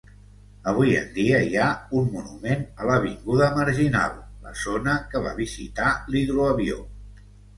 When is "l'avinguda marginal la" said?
2.91-4.55